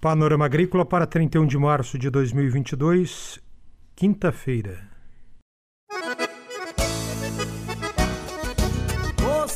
Panorama 0.00 0.44
Agrícola 0.44 0.84
para 0.84 1.08
31 1.08 1.44
de 1.44 1.58
março 1.58 1.98
de 1.98 2.08
2022, 2.08 3.40
quinta-feira. 3.96 4.88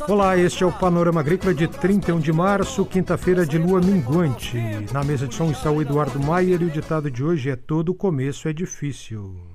Olá, 0.08 0.36
este 0.36 0.64
é 0.64 0.66
o 0.66 0.72
Panorama 0.72 1.20
Agrícola 1.20 1.54
de 1.54 1.68
31 1.68 2.18
de 2.18 2.32
março, 2.32 2.84
quinta-feira 2.84 3.46
de 3.46 3.56
lua 3.56 3.80
minguante. 3.80 4.58
Na 4.92 5.04
mesa 5.04 5.28
de 5.28 5.34
som 5.36 5.52
está 5.52 5.70
o 5.70 5.80
Eduardo 5.80 6.18
Maier 6.18 6.60
e 6.60 6.64
o 6.64 6.70
ditado 6.70 7.08
de 7.08 7.22
hoje 7.22 7.48
é: 7.48 7.54
Todo 7.54 7.94
começo 7.94 8.48
é 8.48 8.52
difícil. 8.52 9.51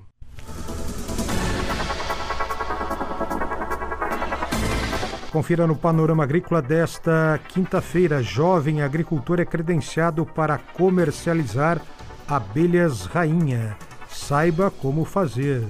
Confira 5.32 5.68
no 5.68 5.75
Panorama 5.75 6.23
Agrícola 6.23 6.62
desta 6.62 7.39
quinta-feira. 7.50 8.23
Jovem 8.23 8.82
agricultor 8.82 9.39
é 9.42 9.46
credenciado 9.46 10.25
para 10.25 10.57
comercializar 10.57 11.82
abelhas 12.28 13.06
rainha. 13.06 13.75
Saiba 14.07 14.71
como 14.71 15.04
fazer. 15.04 15.64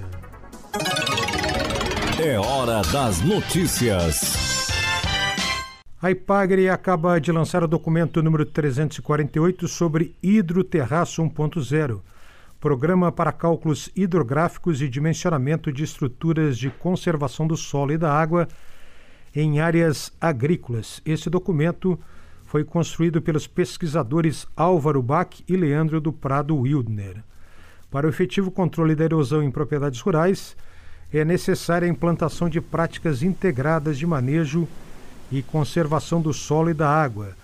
É 2.23 2.38
hora 2.40 2.81
das 2.91 3.20
notícias. 3.22 4.67
A 6.00 6.12
Ipagre 6.12 6.70
acaba 6.70 7.20
de 7.20 7.31
lançar 7.31 7.64
o 7.64 7.67
documento 7.67 8.22
número 8.22 8.45
348 8.45 9.67
sobre 9.67 10.16
Hidroterraço 10.22 11.23
1.0, 11.23 12.02
programa 12.59 13.12
para 13.12 13.31
cálculos 13.31 13.89
hidrográficos 13.95 14.84
e 14.84 14.88
dimensionamento 14.88 15.73
de 15.73 15.84
estruturas 15.84 16.59
de 16.59 16.70
conservação 16.70 17.48
do 17.48 17.58
solo 17.58 17.94
e 17.94 17.98
da 17.98 18.14
água 18.14 18.48
em 19.40 19.59
áreas 19.59 20.12
agrícolas. 20.20 21.00
Esse 21.05 21.30
documento 21.30 22.00
foi 22.44 22.64
construído 22.64 23.22
pelos 23.22 23.45
pesquisadores 23.45 24.48
Álvaro 24.55 25.00
Bach 25.00 25.30
e 25.48 25.55
Leandro 25.55 26.02
do 26.02 26.11
Prado 26.11 26.58
Wildner. 26.58 27.23
Para 27.92 28.08
o 28.08 28.09
efetivo 28.09 28.50
controle 28.50 28.95
da 28.95 29.06
erosão 29.06 29.44
em 29.44 29.52
propriedades 29.52 30.02
rurais, 30.02 30.58
é 31.14 31.23
necessária 31.23 31.88
a 31.88 31.92
implantação 31.92 32.50
de 32.50 32.59
práticas 32.59 33.22
integradas 33.22 34.00
de 34.00 34.08
manejo 34.08 34.67
e 35.31 35.44
conservação 35.44 36.20
do 36.20 36.33
solo 36.33 36.72
e 36.72 36.73
da 36.73 36.89
água, 36.89 37.36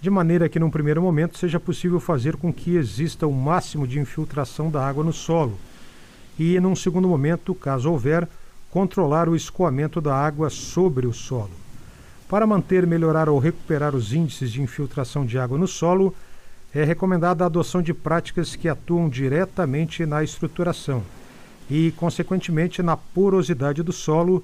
de 0.00 0.08
maneira 0.08 0.48
que, 0.48 0.58
num 0.58 0.70
primeiro 0.70 1.02
momento, 1.02 1.36
seja 1.36 1.60
possível 1.60 2.00
fazer 2.00 2.34
com 2.34 2.50
que 2.50 2.76
exista 2.76 3.26
o 3.26 3.32
máximo 3.32 3.86
de 3.86 4.00
infiltração 4.00 4.70
da 4.70 4.88
água 4.88 5.04
no 5.04 5.12
solo, 5.12 5.58
e, 6.38 6.58
num 6.58 6.74
segundo 6.74 7.06
momento, 7.06 7.54
caso 7.54 7.90
houver, 7.90 8.26
controlar 8.72 9.28
o 9.28 9.36
escoamento 9.36 10.00
da 10.00 10.16
água 10.16 10.48
sobre 10.48 11.06
o 11.06 11.12
solo. 11.12 11.50
Para 12.26 12.46
manter, 12.46 12.86
melhorar 12.86 13.28
ou 13.28 13.38
recuperar 13.38 13.94
os 13.94 14.14
índices 14.14 14.50
de 14.50 14.62
infiltração 14.62 15.26
de 15.26 15.38
água 15.38 15.58
no 15.58 15.68
solo, 15.68 16.14
é 16.74 16.82
recomendada 16.82 17.44
a 17.44 17.48
adoção 17.48 17.82
de 17.82 17.92
práticas 17.92 18.56
que 18.56 18.70
atuam 18.70 19.10
diretamente 19.10 20.06
na 20.06 20.24
estruturação 20.24 21.02
e, 21.70 21.92
consequentemente, 21.98 22.82
na 22.82 22.96
porosidade 22.96 23.82
do 23.82 23.92
solo 23.92 24.42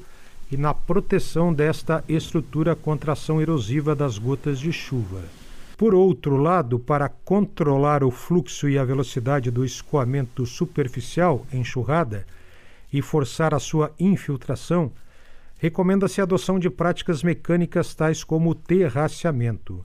e 0.52 0.58
na 0.58 0.74
proteção 0.74 1.52
desta 1.52 2.04
estrutura 2.06 2.76
contra 2.76 3.12
a 3.12 3.14
ação 3.14 3.40
erosiva 3.40 3.94
das 3.94 4.18
gotas 4.18 4.58
de 4.58 4.70
chuva. 4.70 5.22
Por 5.74 5.94
outro 5.94 6.36
lado, 6.36 6.78
para 6.78 7.08
controlar 7.08 8.04
o 8.04 8.10
fluxo 8.10 8.68
e 8.68 8.78
a 8.78 8.84
velocidade 8.84 9.50
do 9.50 9.64
escoamento 9.64 10.44
superficial, 10.44 11.46
enxurrada, 11.50 12.26
e 12.92 13.02
forçar 13.02 13.54
a 13.54 13.58
sua 13.58 13.92
infiltração, 13.98 14.92
recomenda-se 15.58 16.20
a 16.20 16.24
adoção 16.24 16.58
de 16.58 16.70
práticas 16.70 17.22
mecânicas 17.22 17.94
tais 17.94 18.24
como 18.24 18.50
o 18.50 18.54
terraceamento. 18.54 19.84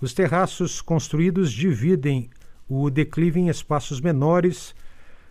Os 0.00 0.12
terraços 0.12 0.80
construídos 0.80 1.50
dividem 1.50 2.28
o 2.68 2.90
declive 2.90 3.40
em 3.40 3.48
espaços 3.48 4.00
menores, 4.00 4.74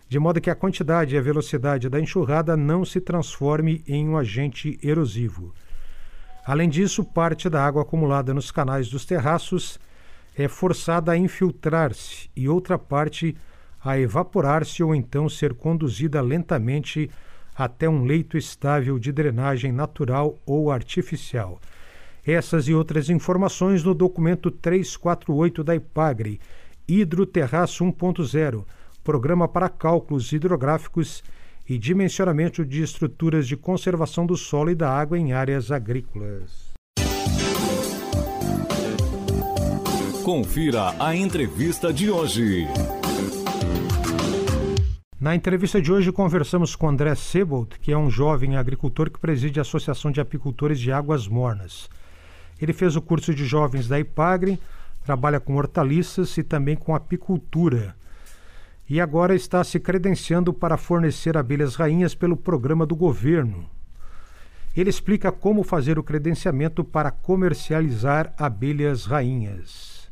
de 0.08 0.18
modo 0.18 0.40
que 0.40 0.50
a 0.50 0.54
quantidade 0.54 1.14
e 1.14 1.18
a 1.18 1.22
velocidade 1.22 1.88
da 1.88 2.00
enxurrada 2.00 2.56
não 2.56 2.84
se 2.84 3.00
transforme 3.00 3.84
em 3.86 4.08
um 4.08 4.16
agente 4.16 4.78
erosivo. 4.82 5.52
Além 6.44 6.68
disso, 6.68 7.04
parte 7.04 7.48
da 7.48 7.64
água 7.64 7.82
acumulada 7.82 8.32
nos 8.32 8.50
canais 8.50 8.88
dos 8.88 9.04
terraços 9.04 9.78
é 10.36 10.48
forçada 10.48 11.12
a 11.12 11.16
infiltrar-se 11.16 12.30
e 12.36 12.48
outra 12.48 12.78
parte 12.78 13.36
a 13.86 13.96
evaporar-se 14.00 14.82
ou 14.82 14.92
então 14.92 15.28
ser 15.28 15.54
conduzida 15.54 16.20
lentamente 16.20 17.08
até 17.54 17.88
um 17.88 18.04
leito 18.04 18.36
estável 18.36 18.98
de 18.98 19.12
drenagem 19.12 19.70
natural 19.70 20.36
ou 20.44 20.72
artificial. 20.72 21.60
Essas 22.26 22.66
e 22.66 22.74
outras 22.74 23.08
informações 23.08 23.84
no 23.84 23.94
documento 23.94 24.50
348 24.50 25.62
da 25.62 25.76
IPAGRE, 25.76 26.40
Hidroterraço 26.88 27.84
1.0, 27.84 28.64
Programa 29.04 29.46
para 29.46 29.68
Cálculos 29.68 30.32
Hidrográficos 30.32 31.22
e 31.68 31.78
Dimensionamento 31.78 32.64
de 32.64 32.82
Estruturas 32.82 33.46
de 33.46 33.56
Conservação 33.56 34.26
do 34.26 34.36
Solo 34.36 34.72
e 34.72 34.74
da 34.74 34.90
Água 34.90 35.16
em 35.16 35.32
Áreas 35.32 35.70
Agrícolas. 35.70 36.74
Confira 40.24 40.92
a 40.98 41.14
entrevista 41.14 41.92
de 41.92 42.10
hoje. 42.10 42.66
Na 45.26 45.34
entrevista 45.34 45.82
de 45.82 45.92
hoje 45.92 46.12
conversamos 46.12 46.76
com 46.76 46.88
André 46.88 47.12
Sebold, 47.16 47.80
que 47.80 47.90
é 47.90 47.98
um 47.98 48.08
jovem 48.08 48.56
agricultor 48.56 49.10
que 49.10 49.18
preside 49.18 49.58
a 49.58 49.62
Associação 49.62 50.12
de 50.12 50.20
Apicultores 50.20 50.78
de 50.78 50.92
Águas 50.92 51.26
Mornas. 51.26 51.90
Ele 52.62 52.72
fez 52.72 52.94
o 52.94 53.02
curso 53.02 53.34
de 53.34 53.44
jovens 53.44 53.88
da 53.88 53.98
IPAGRE, 53.98 54.56
trabalha 55.04 55.40
com 55.40 55.56
hortaliças 55.56 56.38
e 56.38 56.44
também 56.44 56.76
com 56.76 56.94
apicultura. 56.94 57.96
E 58.88 59.00
agora 59.00 59.34
está 59.34 59.64
se 59.64 59.80
credenciando 59.80 60.52
para 60.52 60.76
fornecer 60.76 61.36
abelhas 61.36 61.74
rainhas 61.74 62.14
pelo 62.14 62.36
programa 62.36 62.86
do 62.86 62.94
governo. 62.94 63.68
Ele 64.76 64.90
explica 64.90 65.32
como 65.32 65.64
fazer 65.64 65.98
o 65.98 66.04
credenciamento 66.04 66.84
para 66.84 67.10
comercializar 67.10 68.32
abelhas 68.38 69.06
rainhas. 69.06 70.08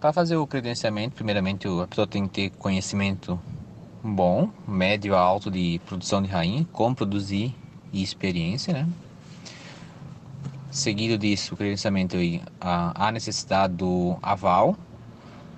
Para 0.00 0.12
fazer 0.12 0.34
o 0.34 0.48
credenciamento, 0.48 1.14
primeiramente 1.14 1.68
a 1.68 1.86
pessoa 1.86 2.08
tem 2.08 2.26
que 2.26 2.50
ter 2.50 2.50
conhecimento 2.58 3.38
bom, 4.02 4.50
médio 4.66 5.14
a 5.14 5.20
alto 5.20 5.50
de 5.50 5.80
produção 5.84 6.22
de 6.22 6.28
rainha, 6.28 6.66
como 6.72 6.94
produzir 6.94 7.54
e 7.92 8.02
experiência, 8.02 8.72
né? 8.72 8.88
Seguido 10.70 11.18
disso, 11.18 11.54
o 11.54 11.56
credenciamento 11.56 12.16
há 12.60 13.10
necessidade 13.12 13.74
do 13.74 14.16
aval 14.22 14.76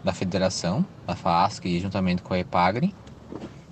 da 0.03 0.13
federação, 0.13 0.85
da 1.07 1.15
FASC, 1.15 1.79
juntamente 1.79 2.23
com 2.23 2.35
a 2.35 2.39
EPAGRE, 2.39 2.93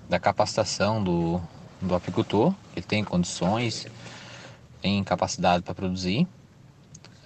da 0.08 0.20
capacitação 0.20 1.02
do, 1.02 1.40
do 1.80 1.94
apicultor, 1.94 2.54
que 2.74 2.82
tem 2.82 3.02
condições, 3.02 3.86
tem 4.80 5.02
capacidade 5.02 5.64
para 5.64 5.74
produzir. 5.74 6.28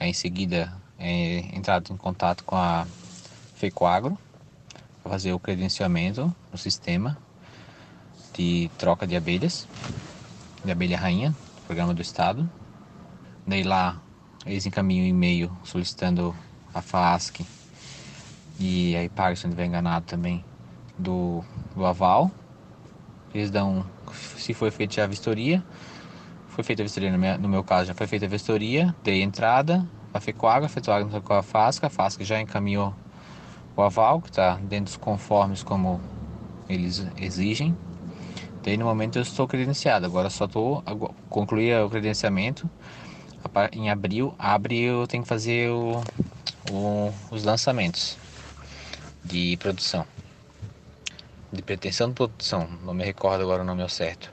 Aí, 0.01 0.11
em 0.11 0.15
seguida, 0.15 0.73
é 0.99 1.41
entrado 1.55 1.93
em 1.93 1.97
contato 1.97 2.45
com 2.45 2.57
a 2.57 2.87
FECOAGRO 3.57 4.17
para 5.03 5.13
fazer 5.13 5.33
o 5.33 5.39
credenciamento 5.39 6.35
no 6.51 6.57
sistema 6.57 7.19
de 8.35 8.71
troca 8.77 9.07
de 9.07 9.17
abelhas, 9.17 9.67
de 10.65 10.71
abelha 10.71 10.99
rainha, 10.99 11.35
programa 11.67 11.95
do 11.95 12.03
estado. 12.03 12.49
Daí 13.47 13.63
lá 13.63 14.01
eles 14.45 14.67
encaminham 14.67 15.05
um 15.07 15.09
e-mail 15.09 15.51
solicitando 15.63 16.35
a 16.75 16.83
FASC 16.83 17.47
e 18.59 18.95
a 18.97 19.05
IPAG, 19.05 19.37
se 19.37 19.45
não 19.45 19.51
estiver 19.51 19.67
enganado 19.67 20.05
também, 20.07 20.45
do, 20.99 21.43
do 21.75 21.87
aval. 21.87 22.31
Eles 23.33 23.51
dão, 23.51 23.85
se 24.37 24.55
foi 24.55 24.71
feita 24.71 25.03
a 25.03 25.07
vistoria, 25.07 25.65
foi 26.49 26.63
feita 26.63 26.83
a 26.83 26.85
vistoria, 26.85 27.11
no 27.11 27.19
meu, 27.19 27.39
no 27.39 27.49
meu 27.49 27.65
caso 27.65 27.87
já 27.87 27.95
foi 27.95 28.07
feita 28.07 28.27
a 28.27 28.29
vistoria, 28.29 28.95
dei 29.03 29.23
entrada, 29.23 29.87
a 30.13 30.21
FECOAG, 30.21 30.67
a 30.67 30.69
FECOAG 30.69 31.21
com 31.23 31.35
a 31.35 31.43
FASC, 31.43 31.85
a 31.85 31.91
FASC 31.91 32.23
já 32.23 32.41
encaminhou 32.41 32.95
o 33.77 33.83
aval, 33.83 34.21
que 34.21 34.31
está 34.31 34.57
dentro 34.57 34.85
dos 34.85 34.97
conformes 34.97 35.63
como 35.63 36.01
eles 36.69 37.05
exigem, 37.17 37.77
Daí 38.65 38.79
no 38.79 38.87
momento 38.87 39.19
eu 39.19 39.23
estou 39.23 39.47
credenciado, 39.47 40.07
agora 40.07 40.31
só 40.31 40.47
estou 40.47 40.83
concluir 41.29 41.77
o 41.85 41.91
credenciamento. 41.91 42.69
Em 43.73 43.91
abril, 43.91 44.35
abril 44.39 45.03
eu 45.03 45.07
tenho 45.07 45.23
que 45.23 45.29
fazer 45.29 45.69
o, 45.69 46.03
o, 46.73 47.13
os 47.31 47.45
lançamentos 47.45 48.17
de 49.23 49.59
produção. 49.59 50.07
De 51.53 51.61
pretensão 51.61 52.09
de 52.09 52.15
produção, 52.15 52.67
não 52.83 52.95
me 52.95 53.05
recordo 53.05 53.43
agora 53.43 53.63
o 53.63 53.67
nome 53.67 53.83
ao 53.83 53.89
certo. 53.89 54.33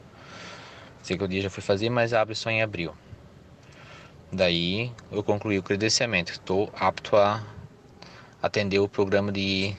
Sei 1.04 1.18
que 1.18 1.24
o 1.25 1.27
dia 1.27 1.42
já 1.42 1.50
fui 1.50 1.62
fazer, 1.62 1.89
mas 1.89 2.13
abre 2.13 2.34
só 2.34 2.50
em 2.50 2.62
abril. 2.62 2.94
Daí 4.31 4.94
eu 5.12 5.22
concluí 5.22 5.60
o 5.60 5.63
credenciamento. 5.63 6.31
Estou 6.31 6.72
apto 6.80 7.18
a 7.18 7.44
atender 8.42 8.80
o 8.80 8.88
programa 8.88 9.30
de 9.30 9.75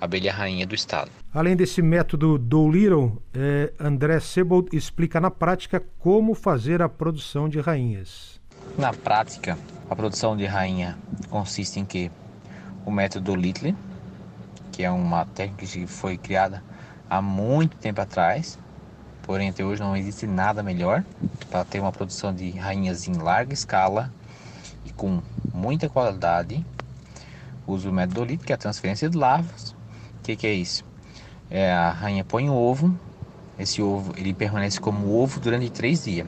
abelha 0.00 0.32
rainha 0.32 0.64
do 0.64 0.74
estado. 0.76 1.17
Além 1.38 1.54
desse 1.54 1.80
método 1.80 2.36
do 2.36 2.68
Little, 2.68 3.22
é, 3.32 3.72
André 3.78 4.18
Sebold 4.18 4.76
explica 4.76 5.20
na 5.20 5.30
prática 5.30 5.80
como 6.00 6.34
fazer 6.34 6.82
a 6.82 6.88
produção 6.88 7.48
de 7.48 7.60
rainhas. 7.60 8.40
Na 8.76 8.92
prática, 8.92 9.56
a 9.88 9.94
produção 9.94 10.36
de 10.36 10.44
rainha 10.46 10.98
consiste 11.30 11.78
em 11.78 11.84
que 11.84 12.10
o 12.84 12.90
método 12.90 13.36
Little, 13.36 13.72
que 14.72 14.82
é 14.82 14.90
uma 14.90 15.24
técnica 15.26 15.64
que 15.64 15.86
foi 15.86 16.18
criada 16.18 16.60
há 17.08 17.22
muito 17.22 17.76
tempo 17.76 18.00
atrás, 18.00 18.58
porém 19.22 19.50
até 19.50 19.64
hoje 19.64 19.80
não 19.80 19.96
existe 19.96 20.26
nada 20.26 20.60
melhor 20.60 21.04
para 21.48 21.64
ter 21.64 21.78
uma 21.78 21.92
produção 21.92 22.34
de 22.34 22.50
rainhas 22.50 23.06
em 23.06 23.12
larga 23.12 23.54
escala 23.54 24.12
e 24.84 24.92
com 24.92 25.22
muita 25.54 25.88
qualidade. 25.88 26.66
Uso 27.64 27.90
o 27.90 27.92
método 27.92 28.22
Dolito, 28.22 28.44
que 28.44 28.50
é 28.50 28.56
a 28.56 28.58
transferência 28.58 29.08
de 29.08 29.16
larvas. 29.16 29.70
O 30.18 30.22
que, 30.24 30.34
que 30.34 30.44
é 30.44 30.52
isso? 30.52 30.87
É, 31.50 31.72
a 31.72 31.90
rainha 31.90 32.24
põe 32.24 32.48
o 32.50 32.54
ovo, 32.54 32.96
esse 33.58 33.82
ovo 33.82 34.12
ele 34.16 34.34
permanece 34.34 34.80
como 34.80 35.14
ovo 35.14 35.40
durante 35.40 35.70
três 35.70 36.04
dias. 36.04 36.26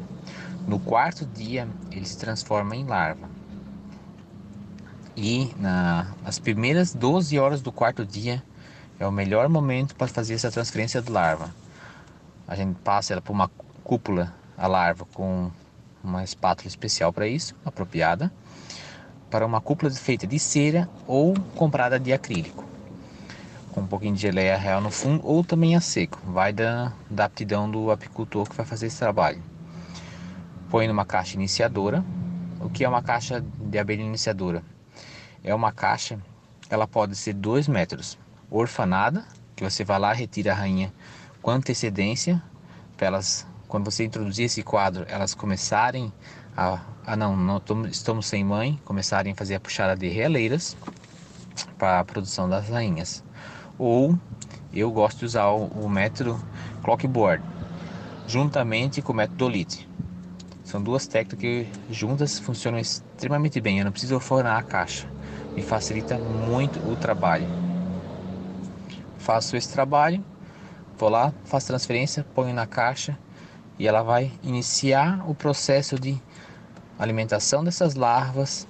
No 0.67 0.79
quarto 0.79 1.25
dia 1.27 1.69
ele 1.91 2.07
se 2.07 2.19
transforma 2.19 2.75
em 2.75 2.85
larva. 2.85 3.29
E 5.17 5.53
na, 5.59 6.07
nas 6.23 6.39
primeiras 6.39 6.95
12 6.95 7.39
horas 7.39 7.61
do 7.61 7.71
quarto 7.71 8.05
dia 8.07 8.43
é 8.99 9.07
o 9.07 9.13
melhor 9.13 9.49
momento 9.49 9.95
para 9.95 10.09
fazer 10.09 10.35
essa 10.35 10.51
transferência 10.51 11.01
de 11.03 11.11
larva. 11.11 11.51
A 12.47 12.55
gente 12.57 12.75
passa 12.81 13.13
ela 13.13 13.23
por 13.23 13.33
uma 13.33 13.51
cúpula, 13.85 14.35
a 14.57 14.67
larva, 14.67 15.07
com 15.15 15.51
uma 16.03 16.25
espátula 16.25 16.69
especial 16.69 17.13
para 17.13 17.27
isso, 17.27 17.55
apropriada, 17.65 18.33
para 19.31 19.47
uma 19.47 19.61
cúpula 19.61 19.91
feita 19.91 20.27
de 20.27 20.39
cera 20.39 20.89
ou 21.07 21.35
comprada 21.55 21.99
de 21.99 22.13
acrílico, 22.13 22.65
com 23.73 23.83
um 23.83 23.87
pouquinho 23.87 24.15
de 24.15 24.23
geleia 24.23 24.57
real 24.57 24.81
no 24.81 24.91
fundo 24.91 25.27
ou 25.27 25.45
também 25.45 25.77
a 25.77 25.81
seco, 25.81 26.19
vai 26.25 26.53
da, 26.53 26.93
da 27.09 27.25
aptidão 27.25 27.71
do 27.71 27.91
apicultor 27.91 28.49
que 28.49 28.57
vai 28.57 28.67
fazer 28.67 28.87
esse 28.87 28.99
trabalho. 28.99 29.43
Põe 30.69 30.89
numa 30.89 31.05
caixa 31.05 31.35
iniciadora. 31.35 32.05
O 32.61 32.69
que 32.69 32.85
é 32.85 32.89
uma 32.89 33.03
caixa 33.03 33.45
de 33.59 33.79
abelha 33.79 34.03
iniciadora? 34.03 34.63
É 35.43 35.55
uma 35.55 35.73
caixa, 35.73 36.19
ela 36.69 36.87
pode 36.87 37.17
ser 37.17 37.33
2 37.33 37.69
metros, 37.69 38.19
orfanada, 38.51 39.25
que 39.57 39.65
você 39.65 39.85
vai 39.85 39.99
lá, 39.99 40.13
retira 40.13 40.53
a 40.53 40.55
rainha 40.55 40.93
com 41.41 41.51
antecedência, 41.51 42.43
para 42.97 43.07
elas, 43.07 43.47
quando 43.67 43.91
você 43.91 44.05
introduzir 44.05 44.45
esse 44.45 44.63
quadro, 44.63 45.07
elas 45.09 45.35
começarem 45.35 46.13
a, 46.57 46.81
ah 47.07 47.17
não, 47.17 47.37
não 47.37 47.61
estamos 47.87 48.27
sem 48.27 48.45
mãe, 48.45 48.79
começarem 48.85 49.33
a 49.33 49.37
fazer 49.37 49.55
a 49.55 49.61
puxada 49.61 49.97
de 49.97 50.09
realeiras 50.09 50.77
para 51.79 52.01
a 52.01 52.05
produção 52.05 52.49
das 52.49 52.69
rainhas. 52.69 53.25
Ou 53.81 54.17
eu 54.73 54.91
gosto 54.93 55.21
de 55.21 55.25
usar 55.25 55.49
o, 55.49 55.89
método 55.89 56.39
clockboard, 56.85 57.43
juntamente 58.29 59.03
com 59.03 59.13
o 59.13 59.17
método 59.17 59.39
Dolite. 59.39 59.89
São 60.63 60.81
duas 60.81 61.07
técnicas 61.07 61.41
que 61.41 61.67
juntas 61.93 62.39
funcionam 62.39 62.79
extremamente 62.79 63.61
bem. 63.61 63.79
Eu 63.79 63.87
não 63.87 63.93
preciso 63.93 64.21
fornar 64.21 64.57
a 64.57 64.63
caixa. 64.63 65.09
Me 65.57 65.63
facilita 65.63 66.17
muito 66.19 66.79
o 66.89 66.95
trabalho 66.95 67.49
faço 69.21 69.57
esse 69.57 69.71
trabalho, 69.71 70.25
vou 70.99 71.09
lá, 71.09 71.33
faço 71.45 71.69
transferência, 71.69 72.27
ponho 72.35 72.53
na 72.53 72.67
caixa 72.67 73.17
e 73.79 73.87
ela 73.87 74.03
vai 74.03 74.33
iniciar 74.43 75.23
o 75.29 75.35
processo 75.35 75.99
de 76.01 76.21
alimentação 76.99 77.63
dessas 77.63 77.95
larvas 77.95 78.67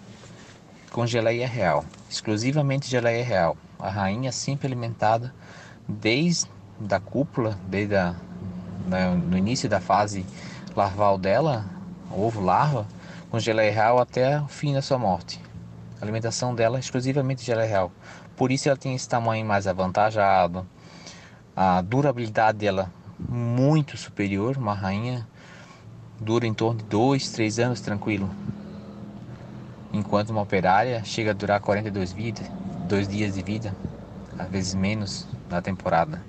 com 0.93 1.07
geleia 1.07 1.47
real, 1.47 1.85
exclusivamente 2.09 2.89
geleia 2.89 3.25
real. 3.25 3.57
A 3.79 3.89
rainha 3.89 4.33
sempre 4.33 4.67
alimentada 4.67 5.33
desde 5.89 6.49
da 6.79 6.99
cúpula, 6.99 7.59
desde 7.67 7.95
a, 7.95 8.15
né, 8.87 9.11
no 9.11 9.37
início 9.37 9.69
da 9.69 9.81
fase 9.81 10.25
larval 10.75 11.19
dela, 11.19 11.65
ovo 12.11 12.41
larva, 12.41 12.87
com 13.31 13.39
geleia 13.39 13.73
real 13.73 13.99
até 13.99 14.41
o 14.41 14.49
fim 14.49 14.75
da 14.75 14.83
sua 14.83 14.99
morte. 14.99 15.41
A 16.01 16.05
alimentação 16.05 16.55
dela 16.55 16.79
é 16.79 16.81
exclusivamente 16.81 17.45
geleia 17.45 17.69
real. 17.69 17.93
Por 18.37 18.51
isso 18.51 18.69
ela 18.69 18.77
tem 18.77 18.95
esse 18.95 19.09
tamanho 19.09 19.45
mais 19.45 19.67
avantajado. 19.67 20.67
A 21.55 21.83
durabilidade 21.83 22.59
dela 22.59 22.91
muito 23.29 23.97
superior, 23.97 24.57
uma 24.57 24.75
rainha 24.75 25.27
dura 26.19 26.47
em 26.47 26.55
torno 26.55 26.79
de 26.79 26.87
2, 26.87 27.31
3 27.31 27.59
anos 27.59 27.81
tranquilo. 27.81 28.31
Enquanto 29.93 30.31
uma 30.31 30.43
operária 30.43 31.03
chega 31.05 31.31
a 31.31 31.35
durar 31.35 31.61
42 31.61 32.13
vida, 32.13 32.43
dois 32.89 33.09
dias 33.09 33.35
de 33.35 33.43
vida, 33.43 33.75
às 34.39 34.49
vezes 34.49 34.75
menos 34.75 35.27
na 35.49 35.61
temporada, 35.61 36.23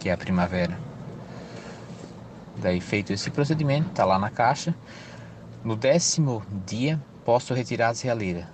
que 0.00 0.08
é 0.08 0.12
a 0.12 0.16
primavera. 0.16 0.78
Daí 2.56 2.80
feito 2.80 3.12
esse 3.12 3.30
procedimento, 3.30 3.90
está 3.90 4.04
lá 4.04 4.18
na 4.18 4.30
caixa. 4.30 4.74
No 5.62 5.76
décimo 5.76 6.42
dia 6.66 7.00
posso 7.24 7.52
retirar 7.52 7.88
as 7.88 8.00
realeiras 8.00 8.46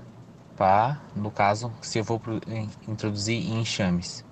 para, 0.57 1.01
no 1.17 1.31
caso, 1.31 1.73
se 1.81 1.99
eu 1.99 2.05
vou 2.05 2.21
introduzir 2.87 3.51
enxames 3.51 4.25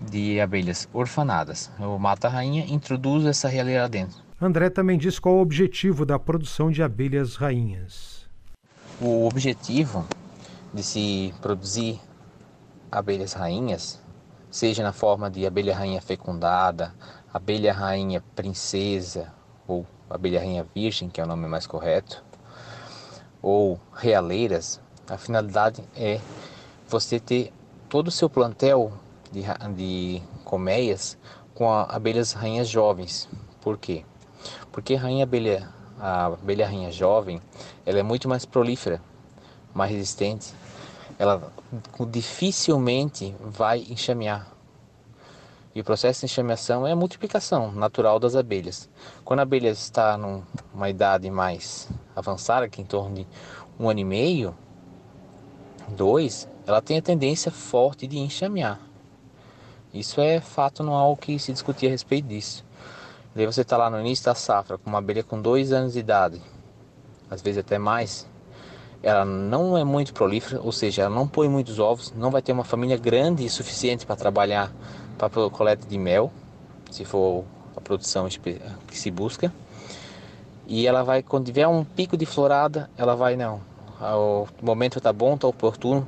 de 0.00 0.40
abelhas 0.40 0.88
orfanadas. 0.92 1.70
Eu 1.80 1.98
mato 1.98 2.26
a 2.26 2.30
rainha 2.30 2.64
introduzo 2.68 3.28
essa 3.28 3.48
realia 3.48 3.82
lá 3.82 3.88
dentro. 3.88 4.22
André 4.40 4.70
também 4.70 4.96
diz 4.96 5.18
qual 5.18 5.34
o 5.34 5.40
objetivo 5.40 6.06
da 6.06 6.18
produção 6.18 6.70
de 6.70 6.82
abelhas 6.82 7.36
rainhas. 7.36 8.19
O 9.02 9.26
objetivo 9.26 10.04
de 10.74 10.82
se 10.82 11.34
produzir 11.40 11.98
abelhas 12.92 13.32
rainhas, 13.32 13.98
seja 14.50 14.82
na 14.82 14.92
forma 14.92 15.30
de 15.30 15.46
abelha 15.46 15.74
rainha 15.74 16.02
fecundada, 16.02 16.94
abelha 17.32 17.72
rainha 17.72 18.22
princesa 18.36 19.32
ou 19.66 19.86
abelha 20.10 20.38
rainha 20.38 20.66
virgem, 20.74 21.08
que 21.08 21.18
é 21.18 21.24
o 21.24 21.26
nome 21.26 21.48
mais 21.48 21.66
correto, 21.66 22.22
ou 23.40 23.80
realeiras, 23.94 24.78
a 25.08 25.16
finalidade 25.16 25.82
é 25.96 26.20
você 26.86 27.18
ter 27.18 27.54
todo 27.88 28.08
o 28.08 28.12
seu 28.12 28.28
plantel 28.28 28.92
de, 29.32 29.44
de 29.74 30.22
colmeias 30.44 31.16
com 31.54 31.72
abelhas 31.72 32.34
rainhas 32.34 32.68
jovens. 32.68 33.30
Por 33.62 33.78
quê? 33.78 34.04
Porque 34.70 34.94
rainha 34.94 35.24
abelha, 35.24 35.68
a 36.00 36.26
abelha 36.26 36.66
rainha 36.66 36.90
jovem, 36.90 37.40
ela 37.84 37.98
é 37.98 38.02
muito 38.02 38.28
mais 38.28 38.44
prolífera, 38.44 39.00
mais 39.74 39.90
resistente. 39.90 40.54
Ela 41.18 41.52
dificilmente 42.08 43.34
vai 43.40 43.80
enxamear. 43.90 44.50
E 45.74 45.80
o 45.80 45.84
processo 45.84 46.20
de 46.20 46.26
enxameação 46.26 46.86
é 46.86 46.92
a 46.92 46.96
multiplicação 46.96 47.70
natural 47.70 48.18
das 48.18 48.34
abelhas. 48.34 48.88
Quando 49.24 49.40
a 49.40 49.42
abelha 49.42 49.68
está 49.68 50.16
numa 50.16 50.88
idade 50.88 51.30
mais 51.30 51.88
avançada, 52.16 52.68
que 52.68 52.80
é 52.80 52.84
em 52.84 52.86
torno 52.86 53.14
de 53.14 53.26
um 53.78 53.88
ano 53.88 54.00
e 54.00 54.04
meio, 54.04 54.56
2, 55.90 56.48
ela 56.66 56.80
tem 56.80 56.98
a 56.98 57.02
tendência 57.02 57.52
forte 57.52 58.06
de 58.06 58.18
enxamear. 58.18 58.80
Isso 59.92 60.20
é 60.20 60.40
fato, 60.40 60.82
não 60.82 60.94
há 60.94 61.06
o 61.06 61.16
que 61.16 61.38
se 61.38 61.52
discutir 61.52 61.86
a 61.86 61.90
respeito 61.90 62.28
disso. 62.28 62.64
Daí 63.34 63.46
você 63.46 63.60
está 63.60 63.76
lá 63.76 63.88
no 63.88 64.00
início 64.00 64.24
da 64.24 64.34
safra 64.34 64.76
com 64.76 64.90
uma 64.90 64.98
abelha 64.98 65.22
com 65.22 65.40
2 65.40 65.72
anos 65.72 65.92
de 65.92 66.00
idade, 66.00 66.42
às 67.30 67.40
vezes 67.40 67.58
até 67.58 67.78
mais. 67.78 68.28
Ela 69.02 69.24
não 69.24 69.78
é 69.78 69.84
muito 69.84 70.12
prolífera, 70.12 70.60
ou 70.60 70.72
seja, 70.72 71.02
ela 71.02 71.14
não 71.14 71.26
põe 71.26 71.48
muitos 71.48 71.78
ovos, 71.78 72.12
não 72.16 72.30
vai 72.30 72.42
ter 72.42 72.52
uma 72.52 72.64
família 72.64 72.96
grande 72.96 73.44
e 73.44 73.48
suficiente 73.48 74.04
para 74.04 74.16
trabalhar 74.16 74.72
para 75.16 75.46
a 75.46 75.50
coleta 75.50 75.86
de 75.86 75.96
mel, 75.96 76.30
se 76.90 77.04
for 77.04 77.44
a 77.76 77.80
produção 77.80 78.28
que 78.28 78.98
se 78.98 79.10
busca. 79.10 79.52
E 80.66 80.86
ela 80.86 81.02
vai, 81.02 81.22
quando 81.22 81.46
tiver 81.46 81.66
um 81.66 81.84
pico 81.84 82.16
de 82.16 82.26
florada, 82.26 82.90
ela 82.96 83.14
vai 83.14 83.36
não, 83.36 83.60
o 84.00 84.46
momento 84.60 84.98
está 84.98 85.12
bom, 85.12 85.34
está 85.34 85.46
oportuno, 85.48 86.06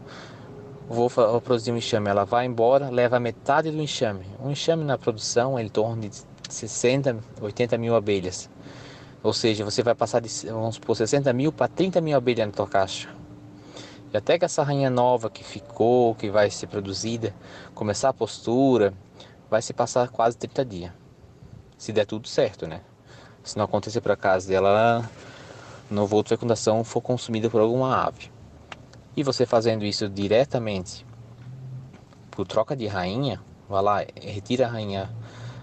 vou, 0.88 1.08
produzir 1.08 1.72
um 1.72 1.76
enxame. 1.76 2.10
Ela 2.10 2.24
vai 2.24 2.46
embora, 2.46 2.90
leva 2.90 3.18
metade 3.18 3.70
do 3.70 3.80
enxame. 3.80 4.26
Um 4.42 4.50
enxame 4.50 4.84
na 4.84 4.98
produção 4.98 5.58
em 5.58 5.68
torno 5.68 6.02
de 6.02 6.10
60, 6.52 7.18
80 7.40 7.78
mil 7.78 7.94
abelhas. 7.94 8.48
Ou 9.22 9.32
seja, 9.32 9.64
você 9.64 9.82
vai 9.82 9.94
passar 9.94 10.20
de, 10.20 10.28
vamos 10.46 10.74
supor, 10.76 10.96
60 10.96 11.32
mil 11.32 11.52
para 11.52 11.68
30 11.68 12.00
mil 12.00 12.16
abelhas 12.16 12.46
na 12.46 12.52
tua 12.52 12.66
caixa. 12.66 13.08
E 14.12 14.16
até 14.16 14.38
que 14.38 14.44
essa 14.44 14.62
rainha 14.62 14.90
nova 14.90 15.30
que 15.30 15.42
ficou, 15.42 16.14
que 16.14 16.28
vai 16.30 16.50
ser 16.50 16.66
produzida, 16.66 17.34
começar 17.74 18.10
a 18.10 18.12
postura, 18.12 18.92
vai 19.48 19.62
se 19.62 19.72
passar 19.72 20.08
quase 20.08 20.36
30 20.36 20.64
dias. 20.64 20.92
Se 21.78 21.92
der 21.92 22.04
tudo 22.04 22.28
certo, 22.28 22.66
né? 22.66 22.80
Se 23.42 23.56
não 23.56 23.64
acontecer 23.64 24.00
por 24.00 24.12
acaso 24.12 24.48
dela 24.48 25.08
no 25.90 26.06
voo 26.06 26.22
de 26.22 26.30
fecundação 26.30 26.84
for 26.84 27.00
consumida 27.00 27.48
por 27.48 27.60
alguma 27.60 27.96
ave. 27.96 28.30
E 29.16 29.22
você 29.22 29.44
fazendo 29.44 29.84
isso 29.84 30.08
diretamente 30.08 31.06
por 32.30 32.46
troca 32.46 32.74
de 32.74 32.86
rainha, 32.86 33.40
vai 33.68 33.82
lá, 33.82 34.04
retira 34.20 34.66
a 34.66 34.70
rainha 34.70 35.10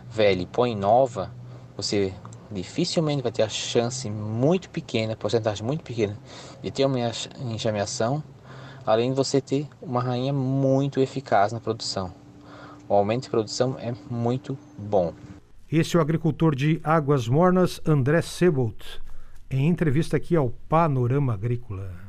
velha 0.10 0.42
e 0.42 0.46
põe 0.46 0.76
nova, 0.76 1.32
você 1.76 2.14
dificilmente 2.52 3.22
vai 3.22 3.32
ter 3.32 3.44
a 3.44 3.50
chance 3.50 4.10
muito 4.10 4.70
pequena, 4.70 5.16
porcentagem 5.16 5.66
muito 5.66 5.84
pequena, 5.84 6.18
de 6.62 6.72
ter 6.72 6.86
uma 6.86 6.98
enxameação, 7.42 8.24
além 8.86 9.12
de 9.12 9.16
você 9.16 9.40
ter 9.40 9.68
uma 9.82 10.02
rainha 10.02 10.34
muito 10.34 11.00
eficaz 11.00 11.54
na 11.54 11.60
produção. 11.60 12.14
O 12.88 12.94
aumento 12.94 13.24
de 13.24 13.30
produção 13.30 13.78
é 13.80 13.94
muito 14.10 14.58
bom. 14.78 15.14
Esse 15.72 15.96
é 15.96 16.00
o 16.00 16.02
agricultor 16.02 16.56
de 16.56 16.82
Águas 16.84 17.28
Mornas, 17.28 17.80
André 17.86 18.22
Sebolt 18.22 19.00
em 19.52 19.68
entrevista 19.68 20.16
aqui 20.16 20.36
ao 20.36 20.52
Panorama 20.70 21.34
Agrícola. 21.34 22.09